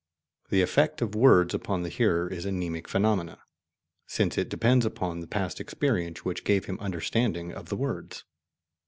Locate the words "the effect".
0.49-1.03